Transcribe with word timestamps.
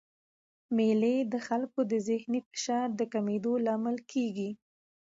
مېلې 0.75 1.15
د 1.31 1.33
خلکو 1.47 1.79
د 1.91 1.93
ذهني 2.07 2.39
فشار 2.49 2.87
د 2.99 3.01
کمېدو 3.13 3.53
لامل 3.65 3.97
کېږي. 4.11 4.49